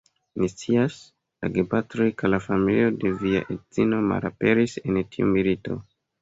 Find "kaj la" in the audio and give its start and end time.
2.21-2.39